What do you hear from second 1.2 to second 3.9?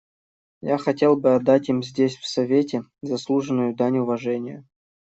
отдать им здесь, в Совете, заслуженную